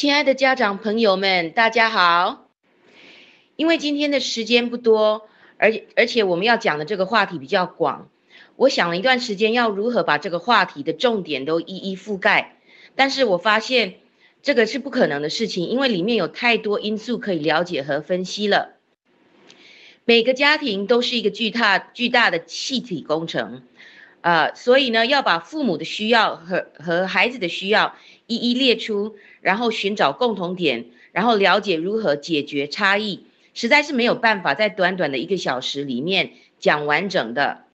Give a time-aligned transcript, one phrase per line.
[0.00, 2.48] 亲爱的家长朋友们，大家好。
[3.56, 8.08] 因为今天的时间不多，而而且我们要讲的这个话题比较广，
[8.56, 12.56] 我想了一段时间要如何把这个话题的重点都一一覆盖。
[12.96, 13.96] 但是我发现
[14.40, 18.76] 这个是不可能的事情，因为里面有太多因素可以了解和分析了。
[20.06, 23.64] 每个家庭都是一个巨大巨大的气体工程，
[24.22, 27.94] 呃，所以呢，要把父母的需要和和孩子的需要。
[28.30, 33.24] 一一列出，然后寻找共同点，然后了解如何解决差异，
[33.54, 37.64] 实在是没有办法在短短的一个小时里面讲完整的。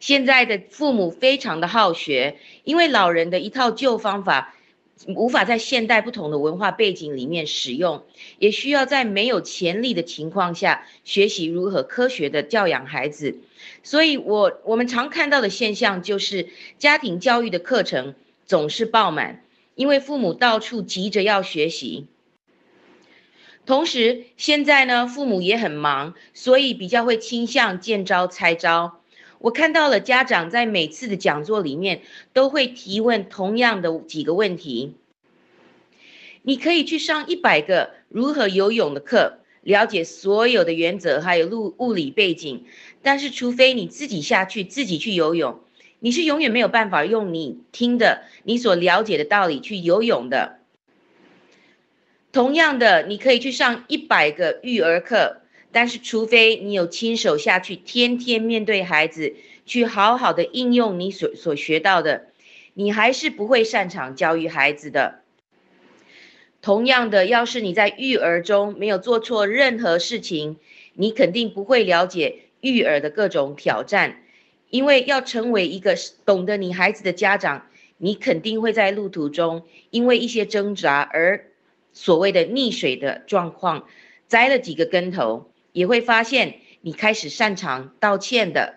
[0.00, 4.52] 现在的父母非常的好学，因为老人的一套旧方法
[5.06, 8.02] 无法在现代不同的文化背景里面使用，
[8.40, 13.38] 也需要在没有潜力的情况下学习如何科学的教养孩子。
[13.84, 16.48] 所以，我我们常看到的现象就是
[16.78, 19.44] 家庭教育的课程总是爆满。
[19.82, 22.06] 因为父母到处急着要学习，
[23.66, 29.00] 同时现在呢，父母也很忙，所以比较会倾向见招拆招。
[29.40, 34.94] 我看到了家长在每次的讲座里面都会提问同样的几个问题。
[36.42, 42.66] 你可以去上一百个如何游泳的课，了解所有的原则还有物物理背景，
[43.02, 45.58] 但是除非你自己下去自己去游泳。
[46.04, 50.58] 你是永远没有办法用你听的、你所了解的道理去游泳的。
[52.32, 62.24] 同样的，你可以去上一百个育儿课，但是除非你有亲手下去，天天面对孩子，去好好的应用你所所学到的，
[62.74, 65.20] 你还是不会擅长教育孩子的。
[66.60, 70.56] 同样的，要是你在育儿中没有做错任何事情，
[70.94, 74.21] 你肯定不会了解育儿的各种挑战。
[74.72, 77.66] 因为要成为一个懂得你孩子的家长，
[77.98, 81.44] 你肯定会在路途中因为一些挣扎而
[81.92, 83.86] 所谓的溺水的状况，
[84.28, 88.76] 栽了几个跟头，也会发现你开始擅长道歉的。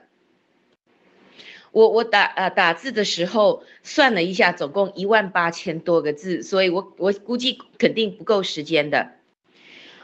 [1.71, 9.11] 我我打呃打字的时候算了一下，总共一万八千多个字，所以我我估计肯定不够时间的。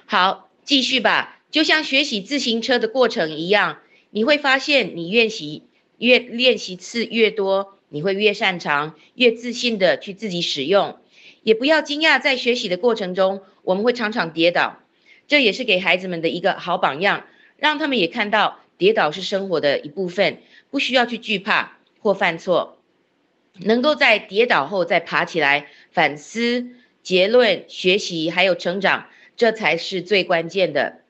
[0.06, 3.80] 好，继续吧，就像学习自行车的过程一样，
[4.10, 5.64] 你会发现你练习。
[6.02, 10.98] 越练习次越多，你会越擅长，越自信的去自己使用。
[11.44, 14.80] 也不要惊讶，在学习的过程中，我们会常常跌倒，
[15.28, 20.40] 这也是给孩子们的一个好榜样，让他们也看到跌倒是生活的一部分，
[20.72, 22.80] 不需要去惧怕或犯错，
[23.60, 26.70] 能够在跌倒后再爬起来，反思、
[27.04, 29.06] 结论、学习还有成长，
[29.38, 31.01] 这才是最关键的。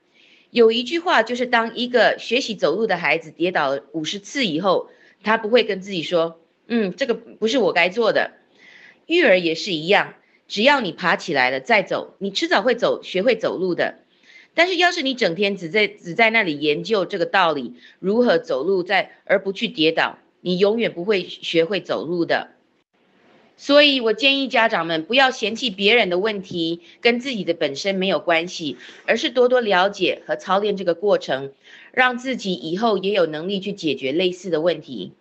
[0.52, 4.90] 有一句话，就是当一个学习走路的孩子跌倒五十次以后，
[5.22, 8.32] 他不会跟自己说：“嗯，这个不是我该做的。”
[9.08, 10.12] 育儿也是一样，
[10.48, 14.00] 只要你爬起来了再走，你迟早会走，学会走路的。
[14.52, 22.50] 但是要是你整天只在只在那里研究这个道理，如何走路，在而不去跌倒，你永远不会学会走路的。
[23.56, 28.76] 所以我建议家长们不要嫌弃别人的问题，跟自己的本身没有关系，
[29.06, 31.52] 而是多多了解和操练这个过程，
[31.92, 35.12] 让自己以后也有能力去解决类似的问题。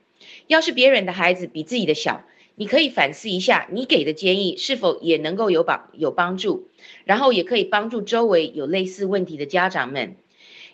[0.48, 2.24] 要是别人的孩子比自己的小，
[2.56, 6.68] 你可以反思一下，你给的建议是否也能够有帮有帮助，
[7.06, 10.16] 然后也可以帮助周围有类似问题的家长们。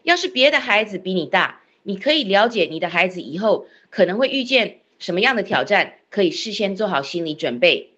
[0.03, 5.95] 要是别的孩子比你大，你可以了解你的孩子以后可能会遇见什么样的挑战。
[6.09, 7.91] 可以事先做好心理准备。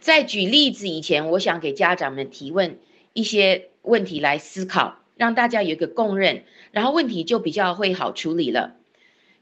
[0.00, 2.78] 在举例子以前，我想给家长们提问
[3.12, 8.76] 一些问题来思考，让大家有一个共认，然后问题就比较会好处理了。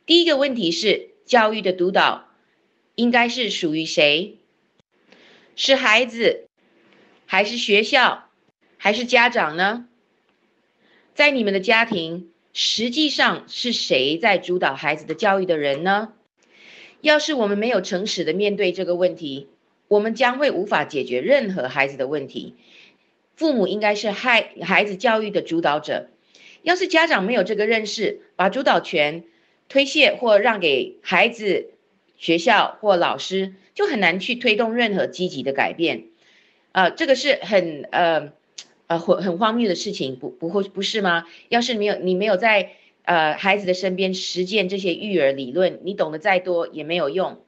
[0.04, 2.28] 第一个问题是：教育的督导
[2.96, 4.38] 应该是属于谁？
[5.54, 6.48] 是孩子，
[7.24, 8.28] 还是学校，
[8.78, 9.86] 还是家长呢？
[11.14, 16.12] 在你们的家庭，实际上是谁在主导孩子的教育的人呢？
[17.04, 19.48] 要是我们没有诚实的面对这个问题，
[19.88, 22.54] 我们将会无法解决任何孩子的问题。
[23.36, 26.08] 父母应该是孩孩子教育的主导者。
[26.62, 29.24] 要是家长没有这个认识，把主导权
[29.68, 31.72] 推卸或让给孩子、
[32.16, 36.04] 学校或老师，就很难去推动任何积极的改变。
[36.72, 38.32] 啊，这个是很呃
[38.86, 41.26] 呃很很荒谬的事情，不不会不是吗？
[41.50, 42.70] 要是没有你没有在。
[43.04, 47.44] 呃，孩子的身边实践这些育儿理论，你懂得再多也没有用。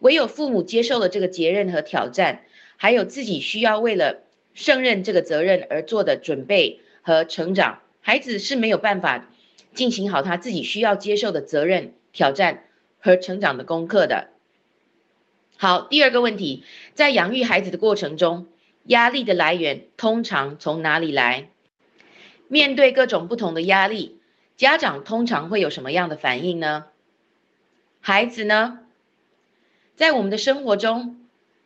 [0.00, 2.42] 唯有父母接受了这个责任和挑战，
[2.76, 4.22] 还有自己需要为了
[4.52, 9.30] 胜任这个责任而做的准备和成长，孩子是没有办法
[9.74, 12.64] 进行好他自己需要接受的责任、挑战
[12.98, 14.28] 和成长的功课的。
[15.56, 18.48] 好，第二个问题，在养育孩子的过程中，
[18.84, 21.48] 压力的来源通常从哪里来？
[22.48, 24.18] 面对各种不同的压力，
[24.56, 26.86] 家长通常会有什么样的反应呢？
[28.00, 28.80] 孩子呢？
[29.96, 31.20] 在我们的生活中，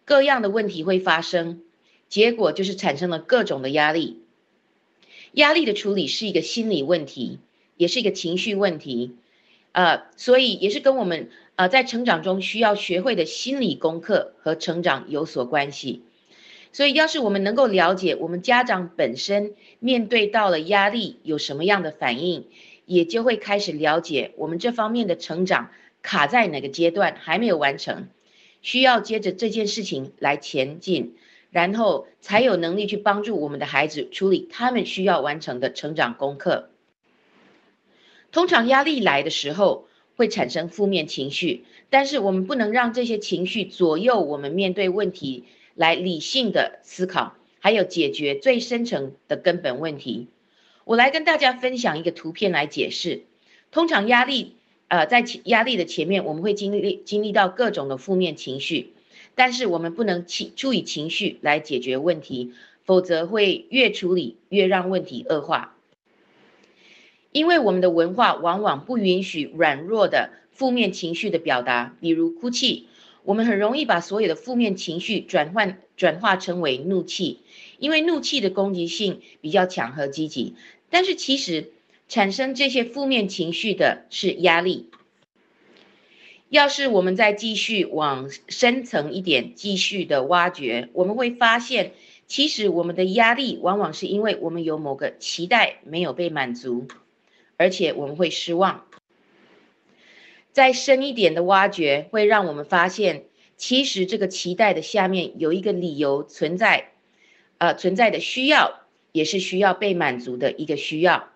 [0.05, 1.63] 各样的问题会发生，
[2.09, 4.23] 结果就是产生了各种的压力。
[5.33, 7.39] 压力的处理是一个心理问题，
[7.77, 9.17] 也是一个情绪问题，
[9.73, 16.03] 呃，所以也是跟我们呃在成长中需要学会的心理功课和成长有所关系。
[16.73, 22.45] 所以，要是我们能够了解我们家长本身面对到了压力有什么样的反应，
[22.87, 25.71] 也就会开始了解我们这方面的成长
[26.03, 28.09] 卡在哪个阶段还没有完成，
[28.63, 31.17] 需要接着这件事情来前进，
[31.51, 36.71] 然后才有能力去帮助我们的孩子处理他们需要完成的成长功课。
[38.33, 39.87] 通常压力来的时候
[40.17, 45.45] 会产生负面情绪，但是我们不能让这些情绪左右我们面对问题。
[45.79, 50.29] 来理性的思考，还有解决最深层的根本问题。
[50.87, 53.25] 我来跟大家分享一个图片来解释。
[53.73, 54.55] 通常压力，
[54.87, 58.93] 呃，在压力的前面，我们会经历经历到各种的负面情绪，
[59.35, 62.53] 但是我们不能情出于情绪来解决问题，
[62.85, 65.75] 否则会越处理越让问题恶化。
[67.33, 72.87] 因为我们的文化往往不允许软弱的负面情绪的表达，比如哭泣。
[73.25, 77.41] 我们很容易把所有的负面情绪转换转化成为怒气，
[77.81, 80.55] 因为怒气的攻击性比较强和积极。
[80.91, 81.73] 但是其实
[82.09, 84.91] 产生这些负面情绪的是压力。
[86.49, 91.93] 要是我们再继续往深层一点继续的挖掘，我们会发现，
[92.29, 96.87] 其实我们的压力往往是因为我们有某个期待没有被满足，
[97.57, 98.85] 而且我们会失望。
[100.53, 103.25] 再深一点的挖掘，会让我们发现，
[103.57, 106.93] 其实这个期待的下面有一个理由存在，
[107.59, 108.86] 呃，存在的需要，
[109.17, 111.31] 也是需要被满足的一个需要。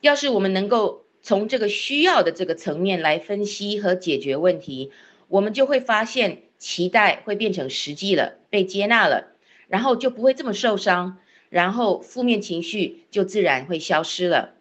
[0.00, 4.90] 要是我们能够从这个需要的这个层面来分析和解决问题，
[5.28, 9.28] 我们就会发现，期待会变成实际了，被接纳了，
[9.68, 11.18] 然后就不会这么受伤，
[11.48, 14.54] 然后负面情绪就自然会消失了。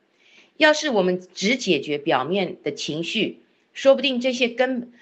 [0.58, 3.42] 要是我们只解决表面的情绪，
[3.74, 4.94] 说不定这些根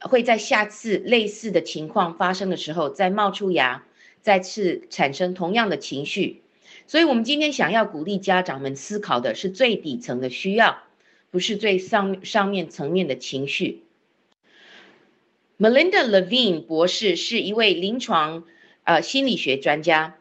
[0.00, 3.84] 会在下次类似的情况发生的时候再冒出芽，
[4.24, 6.40] 再次产生同样的情绪。
[6.86, 10.78] 所以，我们今天想要鼓励家长们思考的是最底层的需要，
[11.30, 13.82] 不是最上上面层面的情绪。
[15.58, 18.44] Melinda Levine 博士是一位临床
[18.84, 20.16] 呃心理学专家。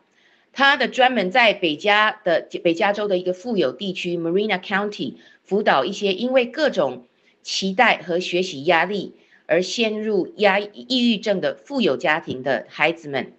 [0.51, 5.13] 他的专门在北加的北加州的一个富有地区 Marina County
[5.45, 7.07] 辅导一些因为各种
[7.41, 9.15] 期待和学习压力
[9.47, 13.33] 而陷入压抑郁症的富有家庭的孩子们。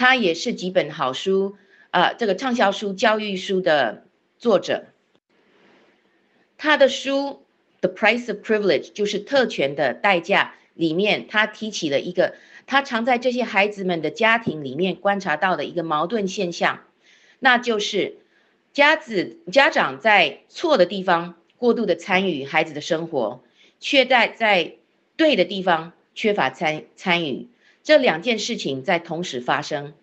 [0.00, 1.58] 他也是几本好书
[1.90, 4.06] 啊，这个畅销书教育书的
[4.38, 4.86] 作者。
[6.56, 7.44] 他的书
[7.86, 12.34] 《The Price of Privilege》就是特权的代价里面，他提起了一个。
[12.66, 16.80] 他常在这些孩子们的家庭里面观察到的一个矛盾现象，
[17.38, 18.16] 那就是
[18.72, 23.42] 家子家长在错的地方过度的参与孩子的生活，
[23.80, 24.76] 却在在
[25.16, 27.48] 对的地方缺乏参参与。
[27.82, 29.94] 这两件事情在同时发生，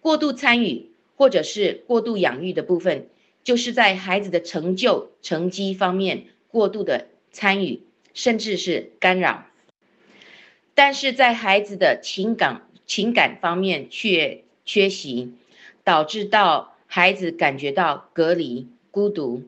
[0.00, 3.08] 过度参与或者是过度养育的部分，
[3.42, 7.82] 就是在孩子的成就成绩方面过度的参与，
[8.12, 9.46] 甚至是干扰。
[10.74, 15.32] 但是在孩子的情感情感方面却缺席，
[15.84, 19.42] 导致到孩子感觉到隔离、孤独。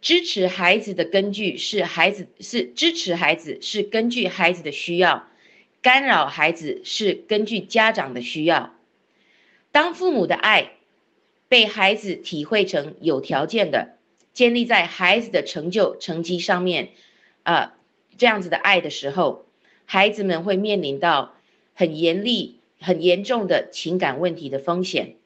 [0.00, 5.28] 支持孩子的根据是孩子是支持孩子是根据孩子的需要，
[5.82, 8.74] 干扰孩子是根据家长的需要。
[9.72, 10.72] 当父母的爱
[11.48, 13.96] 被孩子体会成有条件的，
[14.32, 16.90] 建立在孩子的成就成绩上面，
[17.42, 17.74] 啊，
[18.18, 19.46] 这样子的爱的时候。
[19.86, 21.34] 孩子们会面临到
[21.74, 25.16] 很严厉、很严重的情感问题的风险。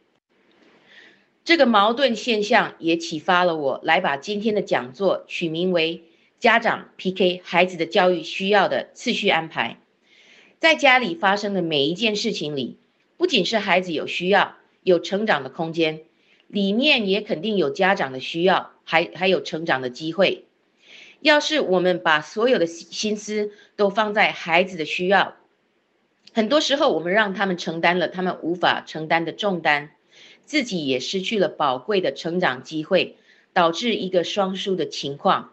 [1.44, 6.04] 这个矛盾现象也启发了我，来把今天的讲座取名为
[6.40, 9.76] “家长 PK 孩子的教育需要的次序安排”。
[10.64, 12.78] 在家里发生的每一件事情里，
[13.18, 16.00] 不仅是孩子有需要、有成长的空间，
[16.46, 20.46] 里面也肯定有家长的需要，还还有成长的机会。
[21.20, 25.36] 要是我们把所有的心思都放在孩子的需要，
[26.32, 29.90] 很多时候我们让他们承担了他们无法承担的重担，
[30.46, 33.18] 自己也失去了宝贵的成长机会，
[33.52, 35.50] 导致一个双输的情况。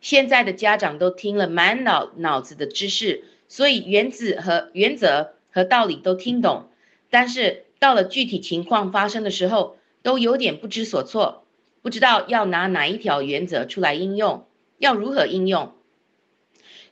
[0.00, 6.70] 现在的家长都听了满脑脑子的知识，所以原子和原则和道理都听懂，
[7.10, 11.44] 但是到了具体情况发生的时候，都有点不知所措，
[11.82, 14.46] 不知道要拿哪一条原则出来应用，
[14.78, 15.74] 要如何应用。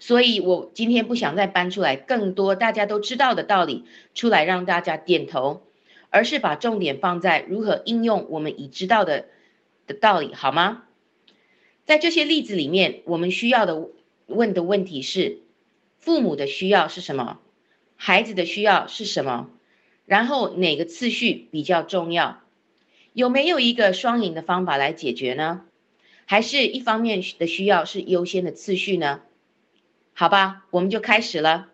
[0.00, 5.62] 所以我今天不想再搬出来更多大家都知道的道理出来让大家点头，
[6.10, 9.28] 而是把重点放在如何应用我们已知道的
[9.86, 10.82] 的道理，好吗？
[11.86, 13.88] 在这些例子里面，我们需要的
[14.26, 15.38] 问的问题是：
[16.00, 17.38] 父母的需要是什么？
[17.96, 19.50] 孩子的需要是什么？
[20.06, 22.40] 然后哪个次序比较重要？
[23.12, 25.62] 有没有一个双赢的方法来解决呢？
[26.24, 29.20] 还是一方面的需要是优先的次序呢？
[30.14, 31.69] 好吧，我们就开始了。